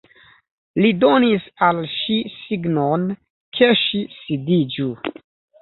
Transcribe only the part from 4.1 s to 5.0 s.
sidiĝu.